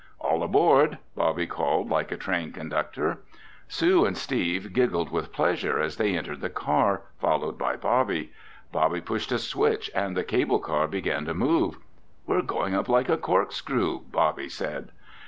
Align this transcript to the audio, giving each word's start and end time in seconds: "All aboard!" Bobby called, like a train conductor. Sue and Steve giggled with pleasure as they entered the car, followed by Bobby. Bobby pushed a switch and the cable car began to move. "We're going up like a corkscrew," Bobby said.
"All 0.17 0.41
aboard!" 0.41 0.97
Bobby 1.15 1.45
called, 1.45 1.91
like 1.91 2.11
a 2.11 2.17
train 2.17 2.51
conductor. 2.51 3.19
Sue 3.67 4.03
and 4.03 4.17
Steve 4.17 4.73
giggled 4.73 5.11
with 5.11 5.31
pleasure 5.31 5.79
as 5.79 5.97
they 5.97 6.17
entered 6.17 6.41
the 6.41 6.49
car, 6.49 7.03
followed 7.19 7.55
by 7.59 7.75
Bobby. 7.75 8.31
Bobby 8.71 8.99
pushed 9.01 9.31
a 9.31 9.37
switch 9.37 9.91
and 9.93 10.17
the 10.17 10.23
cable 10.23 10.57
car 10.57 10.87
began 10.87 11.25
to 11.25 11.35
move. 11.35 11.77
"We're 12.25 12.41
going 12.41 12.73
up 12.73 12.89
like 12.89 13.09
a 13.09 13.15
corkscrew," 13.17 13.99
Bobby 14.11 14.49
said. 14.49 14.89